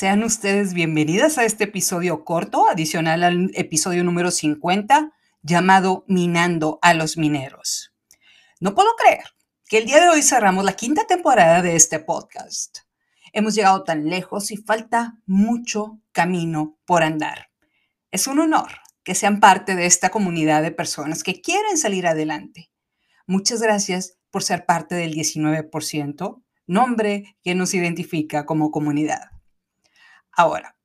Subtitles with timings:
[0.00, 6.94] Sean ustedes bienvenidas a este episodio corto, adicional al episodio número 50, llamado Minando a
[6.94, 7.92] los Mineros.
[8.60, 9.24] No puedo creer
[9.68, 12.78] que el día de hoy cerramos la quinta temporada de este podcast.
[13.34, 17.50] Hemos llegado tan lejos y falta mucho camino por andar.
[18.10, 18.70] Es un honor
[19.04, 22.70] que sean parte de esta comunidad de personas que quieren salir adelante.
[23.26, 29.39] Muchas gracias por ser parte del 19%, nombre que nos identifica como comunidad.
[30.32, 30.76] Ahora,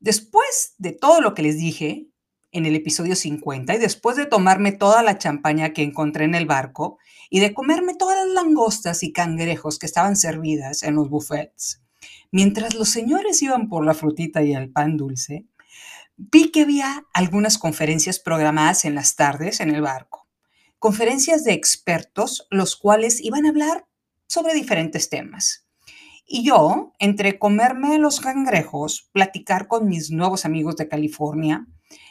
[0.00, 2.08] después de todo lo que les dije
[2.52, 6.46] en el episodio 50 y después de tomarme toda la champaña que encontré en el
[6.46, 11.82] barco y de comerme todas las langostas y cangrejos que estaban servidas en los buffets,
[12.30, 15.46] mientras los señores iban por la frutita y el pan dulce,
[16.16, 20.26] vi que había algunas conferencias programadas en las tardes en el barco.
[20.78, 23.86] Conferencias de expertos, los cuales iban a hablar
[24.26, 25.65] sobre diferentes temas.
[26.28, 31.66] Y yo, entre comerme los cangrejos, platicar con mis nuevos amigos de California,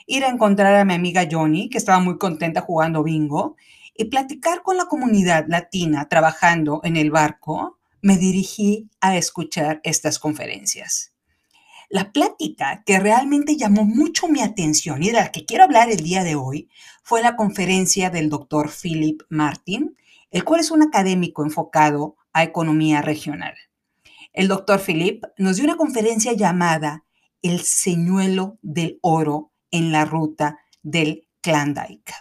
[0.07, 3.57] ir a encontrar a mi amiga Johnny, que estaba muy contenta jugando bingo,
[3.93, 10.17] y platicar con la comunidad latina trabajando en el barco, me dirigí a escuchar estas
[10.17, 11.13] conferencias.
[11.89, 15.99] La plática que realmente llamó mucho mi atención y de la que quiero hablar el
[15.99, 16.69] día de hoy
[17.03, 19.97] fue la conferencia del doctor Philip Martin,
[20.31, 23.55] el cual es un académico enfocado a economía regional.
[24.35, 27.05] El doctor Philip nos dio una conferencia llamada
[27.41, 32.13] El señuelo del oro en la ruta del Klondike.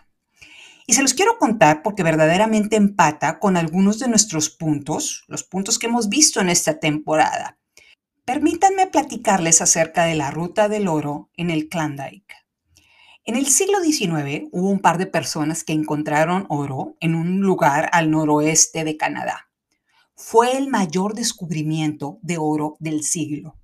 [0.87, 5.77] Y se los quiero contar porque verdaderamente empata con algunos de nuestros puntos, los puntos
[5.77, 7.59] que hemos visto en esta temporada.
[8.25, 12.33] Permítanme platicarles acerca de la ruta del oro en el Klondike.
[13.25, 17.91] En el siglo XIX hubo un par de personas que encontraron oro en un lugar
[17.93, 19.49] al noroeste de Canadá.
[20.17, 23.59] Fue el mayor descubrimiento de oro del siglo.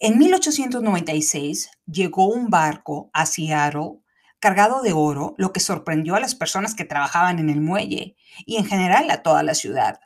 [0.00, 4.00] En 1896 llegó un barco a Seattle
[4.40, 8.16] cargado de oro, lo que sorprendió a las personas que trabajaban en el muelle
[8.46, 10.00] y en general a toda la ciudad.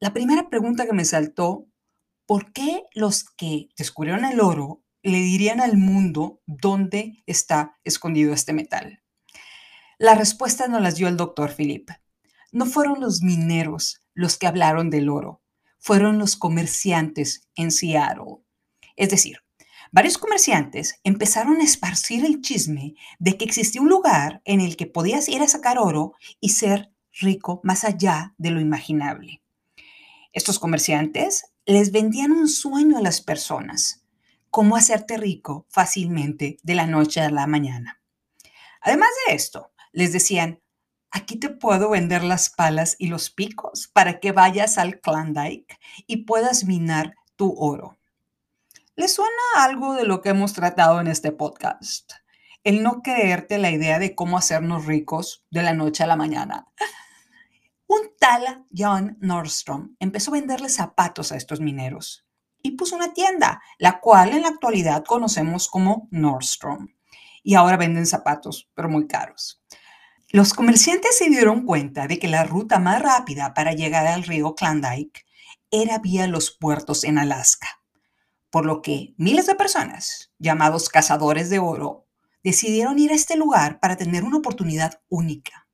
[0.00, 1.68] La primera pregunta que me saltó,
[2.26, 8.52] ¿por qué los que descubrieron el oro le dirían al mundo dónde está escondido este
[8.52, 9.02] metal?
[9.98, 11.88] La respuesta nos las dio el doctor Philip.
[12.50, 15.42] No fueron los mineros los que hablaron del oro,
[15.78, 18.38] fueron los comerciantes en Seattle.
[18.96, 19.38] Es decir,
[19.94, 24.86] Varios comerciantes empezaron a esparcir el chisme de que existía un lugar en el que
[24.86, 26.90] podías ir a sacar oro y ser
[27.20, 29.42] rico más allá de lo imaginable.
[30.32, 34.06] Estos comerciantes les vendían un sueño a las personas,
[34.48, 38.00] cómo hacerte rico fácilmente de la noche a la mañana.
[38.80, 40.61] Además de esto, les decían,
[41.12, 46.24] aquí te puedo vender las palas y los picos para que vayas al Klondike y
[46.24, 47.98] puedas minar tu oro.
[48.96, 52.12] ¿Les suena algo de lo que hemos tratado en este podcast?
[52.64, 56.66] El no creerte la idea de cómo hacernos ricos de la noche a la mañana.
[57.86, 62.26] Un tal John Nordstrom empezó a venderle zapatos a estos mineros
[62.62, 66.88] y puso una tienda, la cual en la actualidad conocemos como Nordstrom.
[67.42, 69.61] Y ahora venden zapatos, pero muy caros.
[70.32, 74.54] Los comerciantes se dieron cuenta de que la ruta más rápida para llegar al río
[74.54, 75.24] Klondike
[75.70, 77.82] era vía los puertos en Alaska
[78.52, 82.06] por lo que miles de personas, llamados cazadores de oro,
[82.44, 85.66] decidieron ir a este lugar para tener una oportunidad única,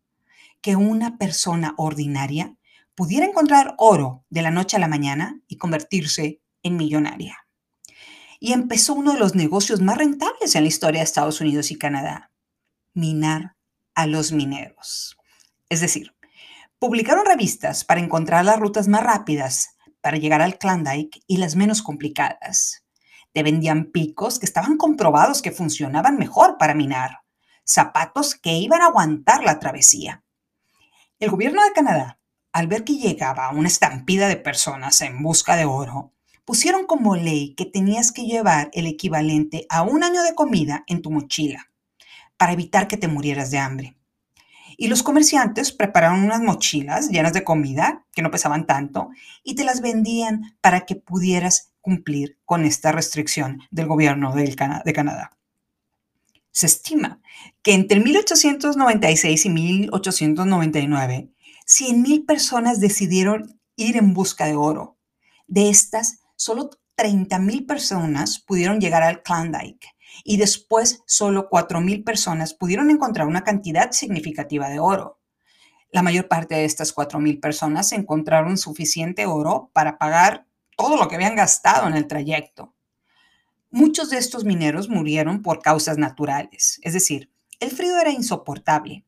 [0.61, 2.57] que una persona ordinaria
[2.95, 7.49] pudiera encontrar oro de la noche a la mañana y convertirse en millonaria.
[8.39, 11.79] Y empezó uno de los negocios más rentables en la historia de Estados Unidos y
[11.79, 12.31] Canadá,
[12.95, 13.57] minar
[13.99, 15.19] a los mineros.
[15.69, 16.15] Es decir,
[16.79, 19.71] publicaron revistas para encontrar las rutas más rápidas
[20.01, 22.85] para llegar al Klondike y las menos complicadas.
[23.33, 27.23] Te vendían picos que estaban comprobados que funcionaban mejor para minar,
[27.65, 30.23] zapatos que iban a aguantar la travesía.
[31.19, 32.21] El gobierno de Canadá,
[32.53, 36.13] al ver que llegaba una estampida de personas en busca de oro,
[36.45, 41.03] pusieron como ley que tenías que llevar el equivalente a un año de comida en
[41.03, 41.69] tu mochila
[42.39, 43.98] para evitar que te murieras de hambre.
[44.81, 49.11] Y los comerciantes prepararon unas mochilas llenas de comida que no pesaban tanto
[49.43, 55.37] y te las vendían para que pudieras cumplir con esta restricción del gobierno de Canadá.
[56.53, 57.21] Se estima
[57.63, 61.33] que entre 1896 y 1899,
[61.67, 64.97] 100.000 personas decidieron ir en busca de oro.
[65.49, 72.91] De estas, solo 30.000 personas pudieron llegar al Klondike y después solo 4.000 personas pudieron
[72.91, 75.19] encontrar una cantidad significativa de oro.
[75.91, 81.17] La mayor parte de estas 4.000 personas encontraron suficiente oro para pagar todo lo que
[81.17, 82.75] habían gastado en el trayecto.
[83.71, 87.31] Muchos de estos mineros murieron por causas naturales, es decir,
[87.61, 89.05] el frío era insoportable.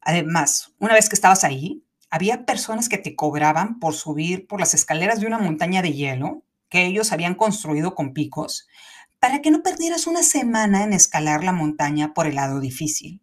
[0.00, 4.74] Además, una vez que estabas ahí, había personas que te cobraban por subir por las
[4.74, 8.68] escaleras de una montaña de hielo que ellos habían construido con picos
[9.18, 13.22] para que no perdieras una semana en escalar la montaña por el lado difícil.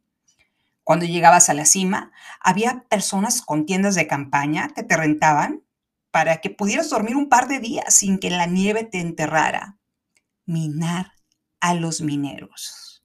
[0.84, 2.12] Cuando llegabas a la cima,
[2.42, 5.64] había personas con tiendas de campaña que te rentaban
[6.12, 9.80] para que pudieras dormir un par de días sin que la nieve te enterrara
[10.46, 11.14] minar
[11.62, 13.04] a los mineros.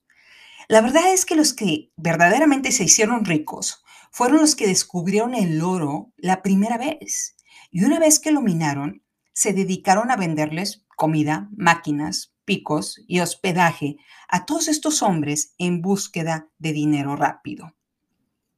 [0.67, 5.61] La verdad es que los que verdaderamente se hicieron ricos fueron los que descubrieron el
[5.61, 7.35] oro la primera vez.
[7.71, 9.03] Y una vez que lo minaron,
[9.33, 13.97] se dedicaron a venderles comida, máquinas, picos y hospedaje
[14.27, 17.75] a todos estos hombres en búsqueda de dinero rápido.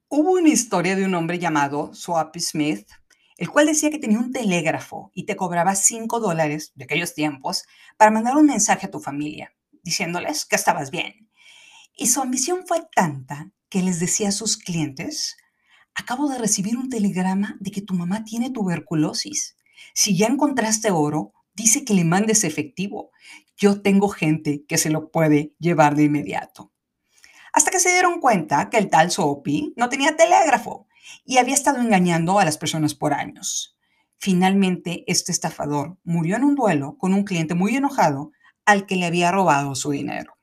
[0.07, 2.87] Hubo una historia de un hombre llamado Swap Smith
[3.37, 7.63] el cual decía que tenía un telégrafo y te cobraba 5 dólares de aquellos tiempos
[7.97, 9.51] para mandar un mensaje a tu familia,
[9.83, 11.29] diciéndoles que estabas bien.
[11.93, 15.35] Y su ambición fue tanta que les decía a sus clientes,
[15.95, 19.57] acabo de recibir un telegrama de que tu mamá tiene tuberculosis.
[19.93, 23.11] Si ya encontraste oro, dice que le mandes efectivo.
[23.57, 26.71] Yo tengo gente que se lo puede llevar de inmediato.
[27.53, 30.87] Hasta que se dieron cuenta que el tal Sopi no tenía telégrafo
[31.25, 33.77] y había estado engañando a las personas por años.
[34.17, 38.31] Finalmente, este estafador murió en un duelo con un cliente muy enojado
[38.65, 40.37] al que le había robado su dinero.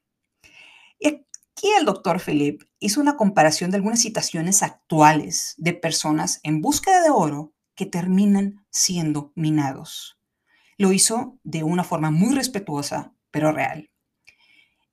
[0.98, 6.60] Y aquí el doctor Philip hizo una comparación de algunas situaciones actuales de personas en
[6.60, 10.17] búsqueda de oro que terminan siendo minados.
[10.78, 13.90] Lo hizo de una forma muy respetuosa, pero real.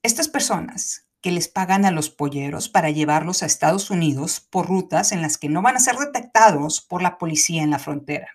[0.01, 5.11] Estas personas que les pagan a los polleros para llevarlos a Estados Unidos por rutas
[5.11, 8.29] en las que no van a ser detectados por la policía en la frontera.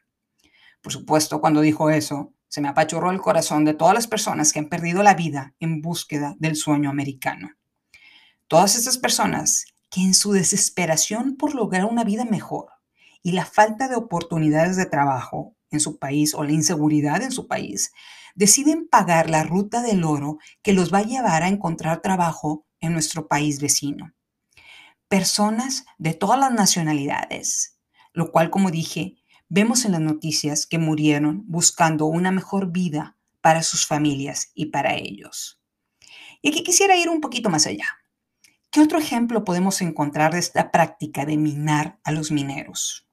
[0.80, 4.60] Por supuesto, cuando dijo eso, se me apachurró el corazón de todas las personas que
[4.60, 7.50] han perdido la vida en búsqueda del sueño americano.
[8.46, 12.70] Todas esas personas que en su desesperación por lograr una vida mejor
[13.24, 17.46] y la falta de oportunidades de trabajo en su país o la inseguridad en su
[17.46, 17.92] país,
[18.34, 22.92] deciden pagar la ruta del oro que los va a llevar a encontrar trabajo en
[22.92, 24.12] nuestro país vecino.
[25.08, 27.78] Personas de todas las nacionalidades,
[28.12, 29.16] lo cual, como dije,
[29.48, 34.94] vemos en las noticias que murieron buscando una mejor vida para sus familias y para
[34.94, 35.60] ellos.
[36.42, 37.86] Y aquí quisiera ir un poquito más allá.
[38.70, 43.09] ¿Qué otro ejemplo podemos encontrar de esta práctica de minar a los mineros?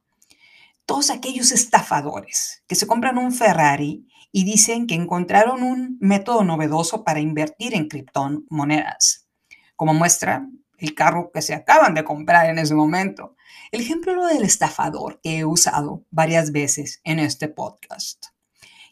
[0.87, 7.03] Todos aquellos estafadores que se compran un Ferrari y dicen que encontraron un método novedoso
[7.03, 9.27] para invertir en criptomonedas
[9.75, 10.47] como muestra
[10.77, 13.35] el carro que se acaban de comprar en ese momento.
[13.73, 18.27] El ejemplo del estafador que he usado varias veces en este podcast.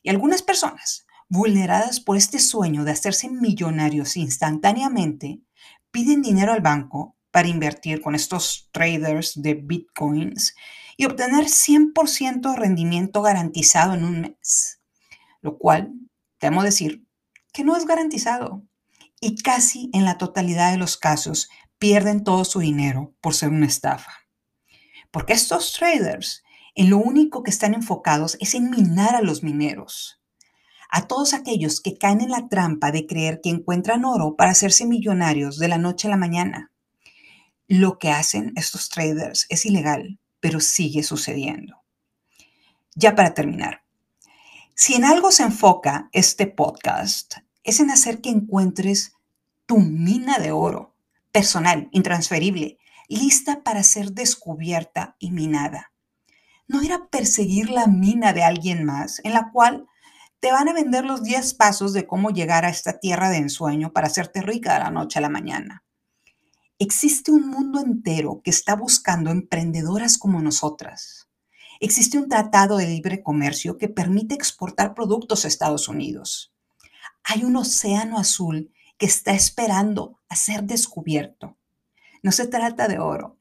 [0.04, 5.40] Y algunas personas, vulneradas por este sueño de hacerse millonarios instantáneamente,
[5.92, 10.56] piden dinero al banco para invertir con estos traders de bitcoins
[10.98, 14.80] y obtener 100% rendimiento garantizado en un mes,
[15.42, 15.94] lo cual,
[16.38, 17.06] temo decir,
[17.52, 18.64] que no es garantizado
[19.20, 23.66] y casi en la totalidad de los casos pierden todo su dinero por ser una
[23.66, 24.12] estafa.
[25.12, 26.44] Porque estos traders
[26.76, 30.22] en lo único que están enfocados es en minar a los mineros.
[30.90, 34.86] A todos aquellos que caen en la trampa de creer que encuentran oro para hacerse
[34.86, 36.72] millonarios de la noche a la mañana.
[37.68, 41.82] Lo que hacen estos traders es ilegal, pero sigue sucediendo.
[42.94, 43.82] Ya para terminar,
[44.76, 49.14] si en algo se enfoca este podcast es en hacer que encuentres
[49.66, 50.94] tu mina de oro,
[51.32, 55.92] personal, intransferible, lista para ser descubierta y minada.
[56.68, 59.88] No ir a perseguir la mina de alguien más, en la cual
[60.42, 63.94] te van a vender los 10 pasos de cómo llegar a esta tierra de ensueño
[63.94, 65.85] para hacerte rica de la noche a la mañana.
[66.80, 71.30] Existe un mundo entero que está buscando emprendedoras como nosotras.
[71.80, 76.56] Existe un tratado de libre comercio que permite exportar productos a Estados Unidos
[77.26, 81.58] hay un océano azul que está esperando a ser descubierto.
[82.22, 83.40] No se trata de oro,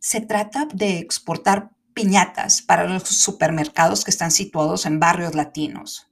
[0.00, 6.08] se trata de exportar piñatas para los supermercados que están situados en barrios latinos,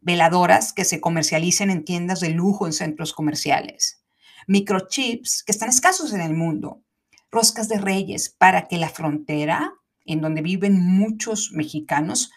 [0.00, 3.97] veladoras que se comercialicen en tiendas de lujo en centros comerciales,
[4.48, 6.82] microchips que están escasos en el mundo,
[7.30, 9.74] roscas de reyes para que la frontera,
[10.04, 12.32] en donde viven muchos mexicanos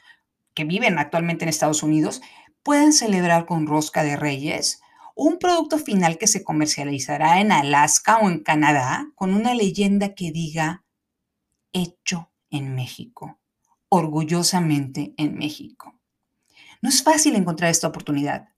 [0.54, 2.22] que viven actualmente en Estados Unidos,
[2.64, 4.82] pueden celebrar con rosca de reyes
[5.16, 10.32] un producto final que se comercializará en Alaska o en Canadá con una leyenda que
[10.32, 10.84] diga
[11.72, 13.40] hecho en México,
[13.88, 15.98] orgullosamente en México.
[16.82, 18.50] No es fácil encontrar esta oportunidad.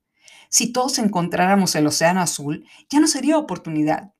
[0.53, 4.13] Si todos encontráramos el océano azul, ya no sería oportunidad.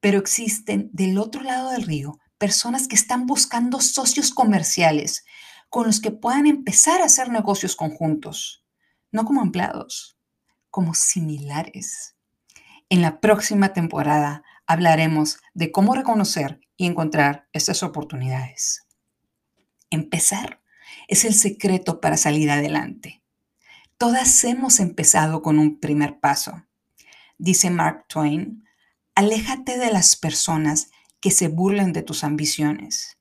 [0.00, 5.24] Pero existen del otro lado del río personas que están buscando socios comerciales
[5.68, 8.64] con los que puedan empezar a hacer negocios conjuntos,
[9.12, 10.18] no como empleados,
[10.70, 12.16] como similares.
[12.88, 18.88] En la próxima temporada hablaremos de cómo reconocer y encontrar estas oportunidades.
[19.88, 20.60] Empezar
[21.06, 23.19] es el secreto para salir adelante.
[24.00, 26.64] Todas hemos empezado con un primer paso.
[27.36, 28.64] Dice Mark Twain,
[29.14, 30.88] aléjate de las personas
[31.20, 33.18] que se burlen de tus ambiciones.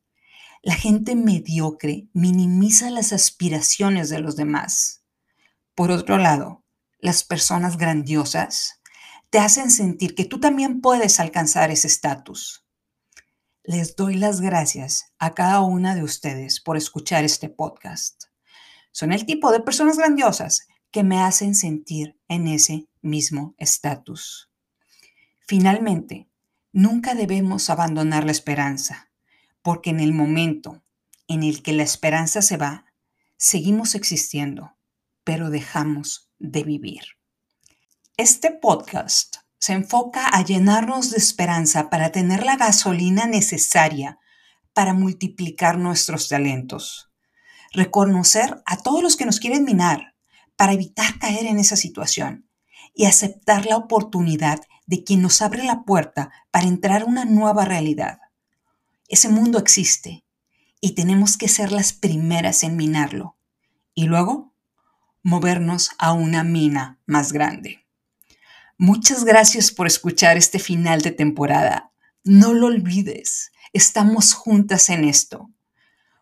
[0.61, 5.03] La gente mediocre minimiza las aspiraciones de los demás.
[5.75, 6.63] Por otro lado,
[6.99, 8.79] las personas grandiosas
[9.31, 12.65] te hacen sentir que tú también puedes alcanzar ese estatus.
[13.63, 18.29] Les doy las gracias a cada una de ustedes por escuchar este podcast.
[18.93, 24.49] Son el tipo de personas grandiosas que me hacen sentir en ese mismo estatus.
[25.47, 26.29] Finalmente,
[26.71, 29.11] nunca debemos abandonar la esperanza,
[29.61, 30.83] porque en el momento
[31.27, 32.85] en el que la esperanza se va,
[33.37, 34.75] seguimos existiendo,
[35.23, 37.03] pero dejamos de vivir.
[38.17, 44.19] Este podcast se enfoca a llenarnos de esperanza para tener la gasolina necesaria
[44.73, 47.11] para multiplicar nuestros talentos.
[47.71, 50.15] Reconocer a todos los que nos quieren minar
[50.59, 52.45] para evitar caer en esa situación
[52.93, 57.63] y aceptar la oportunidad de quien nos abre la puerta para entrar a una nueva
[57.63, 58.19] realidad.
[59.07, 60.25] Ese mundo existe
[60.81, 63.37] y tenemos que ser las primeras en minarlo
[63.93, 64.53] y luego
[65.23, 67.87] movernos a una mina más grande.
[68.77, 71.93] Muchas gracias por escuchar este final de temporada.
[72.25, 75.49] No lo olvides, estamos juntas en esto.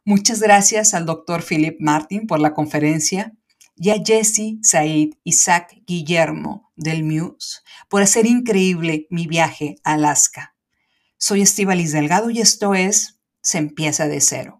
[0.06, 3.34] Muchas gracias al doctor Philip Martin por la conferencia
[3.78, 10.56] y a Jesse, Said, Isaac, Guillermo del Muse por hacer increíble mi viaje a Alaska.
[11.18, 14.56] Soy Estivalis Delgado y esto es Se empieza de cero.